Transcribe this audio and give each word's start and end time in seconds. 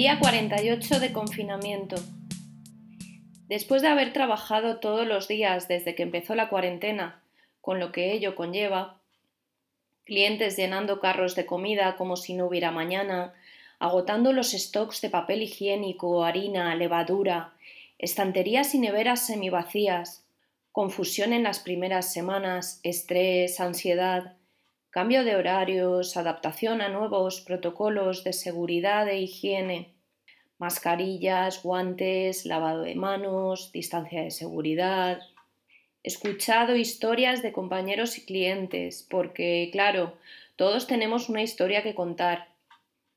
Día 0.00 0.18
48 0.18 0.98
de 0.98 1.12
confinamiento. 1.12 1.96
Después 3.48 3.82
de 3.82 3.88
haber 3.88 4.14
trabajado 4.14 4.78
todos 4.78 5.06
los 5.06 5.28
días 5.28 5.68
desde 5.68 5.94
que 5.94 6.02
empezó 6.02 6.34
la 6.34 6.48
cuarentena, 6.48 7.20
con 7.60 7.80
lo 7.80 7.92
que 7.92 8.14
ello 8.14 8.34
conlleva, 8.34 8.98
clientes 10.06 10.56
llenando 10.56 11.00
carros 11.00 11.34
de 11.36 11.44
comida 11.44 11.96
como 11.96 12.16
si 12.16 12.32
no 12.32 12.46
hubiera 12.46 12.70
mañana, 12.70 13.34
agotando 13.78 14.32
los 14.32 14.52
stocks 14.52 15.02
de 15.02 15.10
papel 15.10 15.42
higiénico, 15.42 16.24
harina, 16.24 16.74
levadura, 16.76 17.52
estanterías 17.98 18.74
y 18.74 18.78
neveras 18.78 19.26
semivacías, 19.26 20.24
confusión 20.72 21.34
en 21.34 21.42
las 21.42 21.58
primeras 21.58 22.10
semanas, 22.10 22.80
estrés, 22.84 23.60
ansiedad, 23.60 24.32
cambio 24.90 25.22
de 25.24 25.36
horarios, 25.36 26.16
adaptación 26.16 26.80
a 26.80 26.88
nuevos 26.88 27.40
protocolos 27.40 28.24
de 28.24 28.32
seguridad 28.32 29.08
e 29.08 29.20
higiene, 29.20 29.94
mascarillas, 30.58 31.62
guantes, 31.62 32.44
lavado 32.44 32.82
de 32.82 32.96
manos, 32.96 33.70
distancia 33.72 34.22
de 34.22 34.30
seguridad. 34.30 35.20
escuchado 36.02 36.76
historias 36.76 37.42
de 37.42 37.52
compañeros 37.52 38.16
y 38.16 38.24
clientes, 38.24 39.06
porque, 39.10 39.68
claro, 39.70 40.16
todos 40.56 40.86
tenemos 40.86 41.28
una 41.28 41.42
historia 41.42 41.82
que 41.82 41.94
contar. 41.94 42.48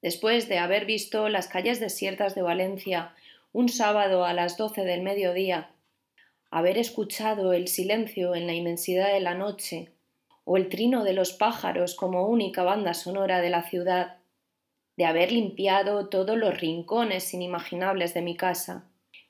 Después 0.00 0.48
de 0.48 0.58
haber 0.58 0.86
visto 0.86 1.28
las 1.28 1.48
calles 1.48 1.80
desiertas 1.80 2.36
de 2.36 2.42
Valencia 2.42 3.14
un 3.52 3.68
sábado 3.68 4.24
a 4.24 4.32
las 4.32 4.56
doce 4.56 4.84
del 4.84 5.02
mediodía, 5.02 5.70
haber 6.50 6.78
escuchado 6.78 7.52
el 7.52 7.66
silencio 7.66 8.34
en 8.36 8.46
la 8.46 8.54
inmensidad 8.54 9.12
de 9.12 9.20
la 9.20 9.34
noche, 9.34 9.90
o 10.50 10.56
el 10.56 10.70
trino 10.70 11.04
de 11.04 11.12
los 11.12 11.34
pájaros 11.34 11.94
como 11.94 12.26
única 12.26 12.62
banda 12.62 12.94
sonora 12.94 13.42
de 13.42 13.50
la 13.50 13.68
ciudad, 13.68 14.16
de 14.96 15.04
haber 15.04 15.30
limpiado 15.30 16.08
todos 16.08 16.38
los 16.38 16.58
rincones 16.58 17.34
inimaginables 17.34 18.14
de 18.14 18.22
mi 18.22 18.34
casa, 18.34 18.88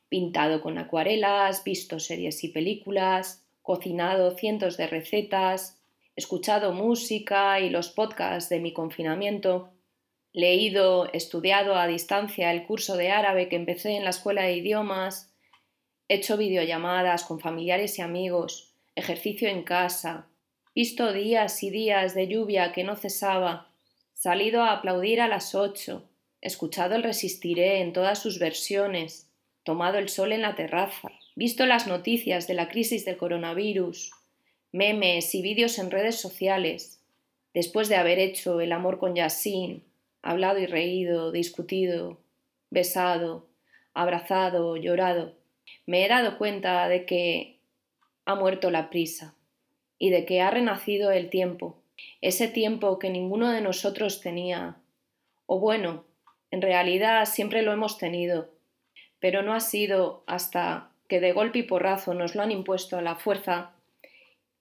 pintado 0.09 0.61
con 0.61 0.79
acuarelas, 0.79 1.65
visto 1.65 1.99
series 1.99 2.45
y 2.45 2.51
películas, 2.51 3.45
cocinado 3.63 4.37
cientos 4.37 4.77
de 4.77 4.87
recetas, 4.87 5.83
escuchado 6.15 6.73
música 6.73 7.59
y 7.59 7.69
los 7.69 7.89
podcasts 7.89 8.49
de 8.49 8.61
mi 8.61 8.73
confinamiento, 8.73 9.73
leído, 10.33 11.13
estudiado 11.13 11.75
a 11.75 11.89
distancia 11.89 12.53
el 12.53 12.65
curso 12.65 12.97
de 12.97 13.11
árabe 13.11 13.49
que 13.49 13.57
empecé 13.57 13.97
en 13.97 14.05
la 14.05 14.11
escuela 14.11 14.43
de 14.43 14.55
idiomas, 14.55 15.35
hecho 16.07 16.37
videollamadas 16.37 17.25
con 17.25 17.41
familiares 17.41 17.99
y 17.99 18.03
amigos, 18.03 18.73
ejercicio 18.95 19.49
en 19.49 19.65
casa, 19.65 20.29
visto 20.79 21.13
días 21.13 21.65
y 21.65 21.71
días 21.71 22.15
de 22.15 22.29
lluvia 22.29 22.71
que 22.71 22.85
no 22.85 22.95
cesaba, 22.95 23.67
salido 24.15 24.63
a 24.63 24.71
aplaudir 24.71 25.21
a 25.21 25.27
las 25.27 25.57
ocho, 25.57 26.09
escuchado 26.41 26.95
el 26.95 27.03
resistiré 27.03 27.81
en 27.81 27.93
todas 27.93 28.23
sus 28.23 28.39
versiones, 28.39 29.29
tomado 29.65 29.99
el 29.99 30.09
sol 30.09 30.31
en 30.31 30.41
la 30.41 30.55
terraza, 30.55 31.11
visto 31.35 31.67
las 31.67 31.89
noticias 31.89 32.47
de 32.47 32.55
la 32.55 32.69
crisis 32.69 33.05
del 33.05 33.17
coronavirus, 33.17 34.13
memes 34.71 35.35
y 35.35 35.43
vídeos 35.43 35.81
en 35.81 35.91
redes 35.91 36.21
sociales, 36.21 37.03
después 37.55 37.89
de 37.89 37.97
haber 37.97 38.21
hecho 38.21 38.61
el 38.61 38.71
amor 38.71 39.01
con 39.01 39.17
Yasin, 39.17 39.83
hablado 40.23 40.61
y 40.61 40.67
reído, 40.67 41.33
discutido, 41.33 42.21
besado, 42.71 43.49
abrazado, 43.95 44.77
llorado, 44.77 45.35
me 45.87 46.05
he 46.05 46.09
dado 46.09 46.39
cuenta 46.39 46.87
de 46.87 47.05
que 47.05 47.59
ha 48.27 48.37
muerto 48.37 48.71
la 48.71 48.91
prisa 48.91 49.35
y 49.99 50.11
de 50.11 50.25
que 50.25 50.41
ha 50.41 50.51
renacido 50.51 51.11
el 51.11 51.31
tiempo, 51.31 51.77
ese 52.21 52.49
tiempo 52.49 52.99
que 52.99 53.11
ninguno 53.11 53.51
de 53.51 53.61
nosotros 53.61 54.21
tenía. 54.21 54.77
O 55.47 55.59
bueno, 55.59 56.05
en 56.51 56.63
realidad 56.63 57.25
siempre 57.27 57.63
lo 57.63 57.73
hemos 57.73 57.99
tenido, 57.99 58.49
pero 59.21 59.43
no 59.43 59.55
ha 59.55 59.61
sido 59.61 60.23
hasta 60.27 60.91
que 61.09 61.21
de 61.21 61.33
golpe 61.33 61.61
y 61.61 61.63
porrazo 61.63 62.15
nos 62.15 62.35
lo 62.35 62.43
han 62.43 62.53
impuesto 62.53 62.99
a 62.99 63.03
la 63.03 63.17
fuerza 63.17 63.73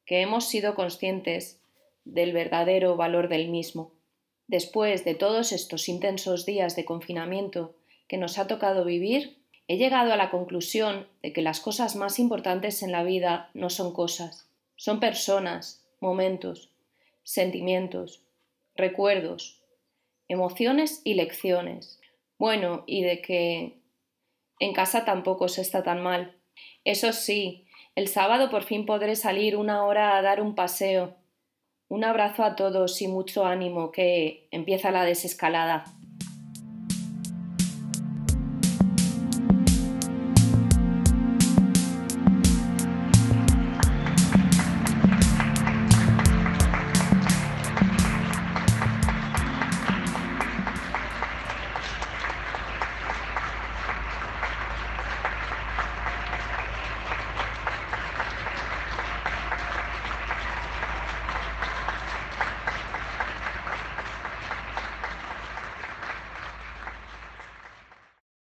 que 0.05 0.21
hemos 0.21 0.47
sido 0.47 0.75
conscientes 0.75 1.59
del 2.05 2.31
verdadero 2.31 2.95
valor 2.95 3.27
del 3.27 3.49
mismo. 3.49 3.91
Después 4.47 5.03
de 5.03 5.13
todos 5.13 5.51
estos 5.51 5.89
intensos 5.89 6.45
días 6.45 6.75
de 6.75 6.85
confinamiento 6.85 7.75
que 8.07 8.17
nos 8.17 8.39
ha 8.39 8.47
tocado 8.47 8.85
vivir, 8.85 9.37
he 9.67 9.75
llegado 9.75 10.13
a 10.13 10.17
la 10.17 10.31
conclusión 10.31 11.07
de 11.21 11.33
que 11.33 11.41
las 11.41 11.59
cosas 11.59 11.97
más 11.97 12.19
importantes 12.19 12.81
en 12.81 12.93
la 12.93 13.03
vida 13.03 13.49
no 13.53 13.69
son 13.69 13.91
cosas, 13.91 14.46
son 14.77 15.01
personas, 15.01 15.85
momentos, 15.99 16.71
sentimientos, 17.23 18.23
recuerdos, 18.75 19.61
emociones 20.29 21.01
y 21.03 21.15
lecciones. 21.15 21.99
Bueno, 22.37 22.83
y 22.87 23.03
de 23.03 23.21
que 23.21 23.81
en 24.59 24.73
casa 24.73 25.03
tampoco 25.03 25.49
se 25.49 25.61
está 25.61 25.83
tan 25.83 26.01
mal. 26.01 26.35
Eso 26.85 27.11
sí, 27.11 27.65
el 27.95 28.07
sábado 28.07 28.49
por 28.49 28.63
fin 28.63 28.85
podré 28.85 29.15
salir 29.15 29.57
una 29.57 29.83
hora 29.83 30.15
a 30.15 30.21
dar 30.21 30.41
un 30.41 30.55
paseo. 30.55 31.15
Un 31.89 32.03
abrazo 32.03 32.43
a 32.43 32.55
todos 32.55 33.01
y 33.01 33.07
mucho 33.07 33.45
ánimo, 33.45 33.91
que 33.91 34.47
empieza 34.51 34.91
la 34.91 35.03
desescalada. 35.03 35.85